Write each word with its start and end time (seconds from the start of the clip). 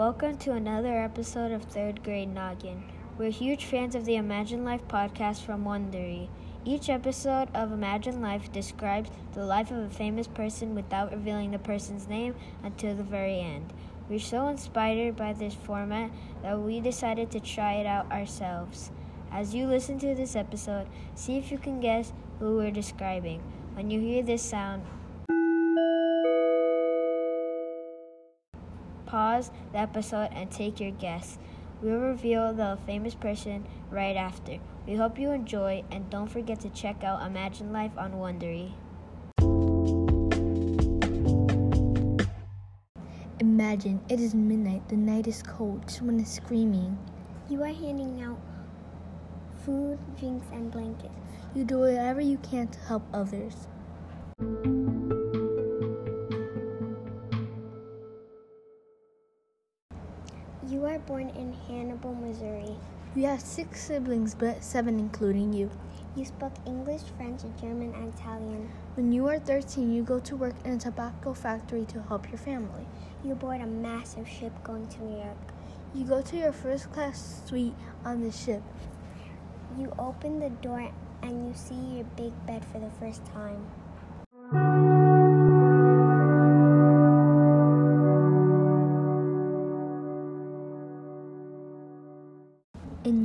Welcome 0.00 0.38
to 0.38 0.52
another 0.52 0.96
episode 0.96 1.52
of 1.52 1.64
Third 1.64 2.02
Grade 2.02 2.32
Noggin. 2.32 2.84
We're 3.18 3.30
huge 3.30 3.66
fans 3.66 3.94
of 3.94 4.06
the 4.06 4.16
Imagine 4.16 4.64
Life 4.64 4.88
podcast 4.88 5.42
from 5.42 5.66
Wondery. 5.66 6.30
Each 6.64 6.88
episode 6.88 7.50
of 7.52 7.70
Imagine 7.70 8.22
Life 8.22 8.50
describes 8.50 9.10
the 9.34 9.44
life 9.44 9.70
of 9.70 9.76
a 9.76 9.90
famous 9.90 10.26
person 10.26 10.74
without 10.74 11.12
revealing 11.12 11.50
the 11.50 11.58
person's 11.58 12.08
name 12.08 12.34
until 12.62 12.94
the 12.94 13.02
very 13.02 13.40
end. 13.40 13.74
We're 14.08 14.20
so 14.20 14.48
inspired 14.48 15.16
by 15.16 15.34
this 15.34 15.52
format 15.52 16.10
that 16.42 16.58
we 16.58 16.80
decided 16.80 17.30
to 17.32 17.38
try 17.38 17.74
it 17.74 17.86
out 17.86 18.10
ourselves. 18.10 18.90
As 19.30 19.54
you 19.54 19.66
listen 19.66 19.98
to 19.98 20.14
this 20.14 20.34
episode, 20.34 20.86
see 21.14 21.36
if 21.36 21.52
you 21.52 21.58
can 21.58 21.78
guess 21.78 22.14
who 22.38 22.56
we're 22.56 22.70
describing. 22.70 23.42
When 23.74 23.90
you 23.90 24.00
hear 24.00 24.22
this 24.22 24.40
sound, 24.40 24.82
pause 29.10 29.50
the 29.72 29.78
episode 29.78 30.28
and 30.32 30.48
take 30.52 30.78
your 30.78 30.92
guess. 30.92 31.36
We'll 31.82 31.98
reveal 31.98 32.52
the 32.52 32.78
famous 32.86 33.14
person 33.14 33.66
right 33.90 34.14
after. 34.14 34.58
We 34.86 34.94
hope 34.94 35.18
you 35.18 35.32
enjoy 35.32 35.82
and 35.90 36.08
don't 36.08 36.28
forget 36.28 36.60
to 36.60 36.68
check 36.68 37.02
out 37.02 37.26
Imagine 37.26 37.72
Life 37.72 37.90
on 37.98 38.12
Wondery. 38.12 38.72
Imagine 43.40 44.00
it 44.08 44.20
is 44.20 44.32
midnight, 44.32 44.88
the 44.88 44.96
night 44.96 45.26
is 45.26 45.42
cold, 45.42 45.90
someone 45.90 46.20
is 46.20 46.28
screaming. 46.28 46.96
You 47.48 47.64
are 47.64 47.72
handing 47.72 48.22
out 48.22 48.38
food, 49.64 49.98
drinks, 50.20 50.46
and 50.52 50.70
blankets. 50.70 51.14
You 51.54 51.64
do 51.64 51.80
whatever 51.80 52.20
you 52.20 52.38
can 52.38 52.68
to 52.68 52.78
help 52.80 53.02
others. 53.12 53.66
You 60.80 60.86
are 60.86 60.98
born 60.98 61.28
in 61.36 61.52
Hannibal, 61.68 62.14
Missouri. 62.14 62.74
You 63.14 63.26
have 63.26 63.42
six 63.42 63.82
siblings, 63.82 64.34
but 64.34 64.64
seven 64.64 64.98
including 64.98 65.52
you. 65.52 65.68
You 66.16 66.24
spoke 66.24 66.54
English, 66.64 67.02
French, 67.18 67.42
German, 67.60 67.92
and 67.92 68.14
Italian. 68.14 68.70
When 68.94 69.12
you 69.12 69.26
are 69.26 69.38
13, 69.38 69.92
you 69.92 70.02
go 70.02 70.20
to 70.20 70.36
work 70.36 70.54
in 70.64 70.72
a 70.72 70.78
tobacco 70.78 71.34
factory 71.34 71.84
to 71.84 72.00
help 72.04 72.30
your 72.30 72.38
family. 72.38 72.86
You 73.22 73.34
board 73.34 73.60
a 73.60 73.66
massive 73.66 74.26
ship 74.26 74.54
going 74.64 74.88
to 74.88 75.04
New 75.04 75.18
York. 75.18 75.52
You 75.94 76.06
go 76.06 76.22
to 76.22 76.36
your 76.38 76.52
first 76.52 76.90
class 76.94 77.42
suite 77.44 77.74
on 78.02 78.22
the 78.22 78.32
ship. 78.32 78.62
You 79.78 79.92
open 79.98 80.40
the 80.40 80.48
door 80.48 80.90
and 81.20 81.46
you 81.46 81.52
see 81.54 81.96
your 81.96 82.04
big 82.16 82.32
bed 82.46 82.64
for 82.72 82.78
the 82.78 82.90
first 82.98 83.20
time. 83.26 84.79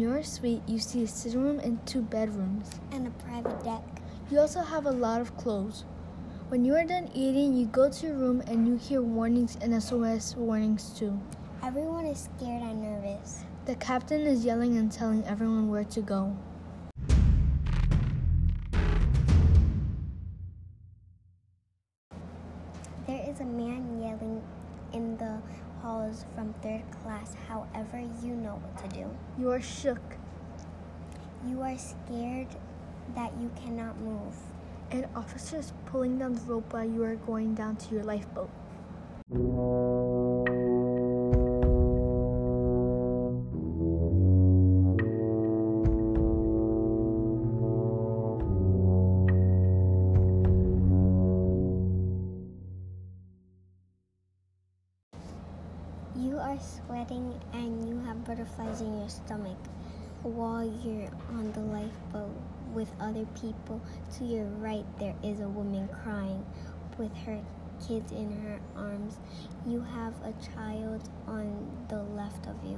Your 0.05 0.21
suite, 0.21 0.61
you 0.67 0.77
see 0.77 1.01
a 1.01 1.07
sitting 1.07 1.41
room 1.41 1.59
and 1.59 1.83
two 1.87 2.03
bedrooms. 2.03 2.69
And 2.91 3.07
a 3.07 3.09
private 3.25 3.63
deck. 3.63 3.81
You 4.29 4.39
also 4.39 4.61
have 4.61 4.85
a 4.85 4.91
lot 4.91 5.19
of 5.19 5.35
clothes. 5.35 5.83
When 6.49 6.63
you 6.63 6.75
are 6.75 6.83
done 6.83 7.09
eating, 7.15 7.55
you 7.55 7.65
go 7.65 7.89
to 7.89 8.05
your 8.05 8.15
room 8.15 8.41
and 8.41 8.67
you 8.67 8.75
hear 8.75 9.01
warnings 9.01 9.57
and 9.61 9.81
SOS 9.81 10.35
warnings 10.35 10.93
too. 10.95 11.19
Everyone 11.63 12.05
is 12.05 12.29
scared 12.29 12.61
and 12.61 12.83
nervous. 12.83 13.45
The 13.65 13.73
captain 13.77 14.21
is 14.21 14.45
yelling 14.45 14.77
and 14.77 14.91
telling 14.91 15.25
everyone 15.25 15.71
where 15.71 15.85
to 15.85 16.01
go. 16.01 16.37
There 23.07 23.25
is 23.27 23.39
a 23.39 23.45
man 23.45 23.99
yelling 23.99 24.43
in 24.93 25.17
the 25.17 25.41
halls 25.85 26.25
from 26.33 26.51
third 26.63 26.81
class. 27.03 27.35
However, 27.47 28.01
you 28.23 28.33
know 28.33 28.55
what 28.55 28.89
to 28.89 28.95
do. 28.97 29.05
You 29.37 29.51
are 29.51 29.61
shook. 29.61 30.01
You 31.47 31.61
are 31.61 31.77
scared 31.77 32.47
that 33.13 33.31
you 33.39 33.51
cannot 33.55 33.99
move. 33.99 34.35
An 34.89 35.07
officer 35.15 35.57
is 35.57 35.73
pulling 35.85 36.17
down 36.17 36.33
the 36.33 36.41
rope 36.41 36.73
while 36.73 36.89
you 36.89 37.03
are 37.03 37.15
going 37.15 37.53
down 37.53 37.75
to 37.75 37.93
your 37.93 38.03
lifeboat. 38.03 38.49
Are 56.45 56.59
sweating 56.59 57.33
and 57.53 57.89
you 57.89 57.99
have 58.05 58.23
butterflies 58.23 58.79
in 58.79 58.99
your 58.99 59.09
stomach 59.09 59.57
while 60.21 60.63
you're 60.83 61.09
on 61.29 61.51
the 61.53 61.59
lifeboat 61.59 62.29
with 62.71 62.87
other 62.99 63.25
people. 63.41 63.81
To 64.17 64.25
your 64.25 64.45
right, 64.59 64.85
there 64.99 65.15
is 65.23 65.39
a 65.39 65.49
woman 65.49 65.89
crying 66.03 66.45
with 66.99 67.15
her 67.25 67.39
kids 67.87 68.11
in 68.11 68.31
her 68.43 68.59
arms. 68.75 69.17
You 69.65 69.81
have 69.81 70.13
a 70.21 70.33
child 70.53 71.09
on 71.25 71.67
the 71.89 72.03
left 72.15 72.45
of 72.45 72.63
you. 72.63 72.77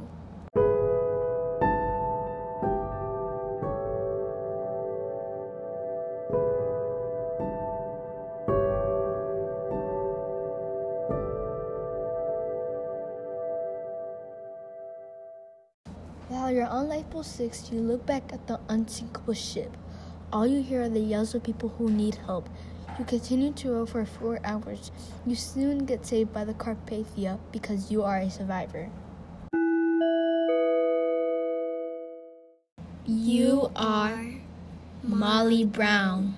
While 6.30 6.67
on 16.68 16.88
Lifeboat 16.88 17.26
6, 17.26 17.72
you 17.72 17.82
look 17.82 18.06
back 18.06 18.32
at 18.32 18.48
the 18.48 18.60
unsinkable 18.70 19.34
ship. 19.34 19.76
All 20.32 20.48
you 20.48 20.62
hear 20.62 20.84
are 20.84 20.90
the 20.90 21.00
yells 21.00 21.36
of 21.36 21.44
people 21.44 21.70
who 21.70 21.90
need 21.90 22.16
help. 22.26 22.50
You 22.98 23.06
continue 23.06 23.52
to 23.54 23.72
row 23.72 23.86
for 23.86 24.06
four 24.06 24.40
hours. 24.44 24.92
You 25.26 25.36
soon 25.36 25.86
get 25.86 26.06
saved 26.06 26.34
by 26.34 26.46
the 26.46 26.54
Carpathia 26.54 27.40
because 27.52 27.92
you 27.92 28.04
are 28.04 28.18
a 28.18 28.30
survivor. 28.30 28.90
You 33.06 33.72
are 33.76 34.36
Molly 35.04 35.66
Brown. 35.66 36.37